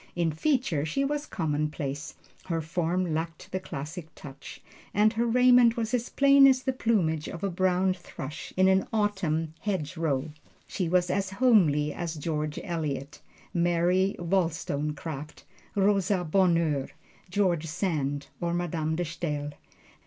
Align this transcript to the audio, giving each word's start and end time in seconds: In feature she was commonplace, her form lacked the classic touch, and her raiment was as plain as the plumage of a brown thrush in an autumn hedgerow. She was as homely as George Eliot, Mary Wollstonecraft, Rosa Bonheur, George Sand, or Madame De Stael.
In 0.15 0.31
feature 0.31 0.83
she 0.83 1.05
was 1.05 1.27
commonplace, 1.27 2.15
her 2.45 2.59
form 2.59 3.13
lacked 3.13 3.51
the 3.51 3.59
classic 3.59 4.07
touch, 4.15 4.59
and 4.95 5.13
her 5.13 5.27
raiment 5.27 5.77
was 5.77 5.93
as 5.93 6.09
plain 6.09 6.47
as 6.47 6.63
the 6.63 6.73
plumage 6.73 7.27
of 7.29 7.43
a 7.43 7.51
brown 7.51 7.93
thrush 7.93 8.51
in 8.57 8.67
an 8.67 8.87
autumn 8.91 9.53
hedgerow. 9.59 10.31
She 10.65 10.89
was 10.89 11.11
as 11.11 11.29
homely 11.29 11.93
as 11.93 12.15
George 12.15 12.57
Eliot, 12.63 13.21
Mary 13.53 14.15
Wollstonecraft, 14.17 15.43
Rosa 15.75 16.23
Bonheur, 16.23 16.89
George 17.29 17.67
Sand, 17.67 18.25
or 18.39 18.55
Madame 18.55 18.95
De 18.95 19.05
Stael. 19.05 19.51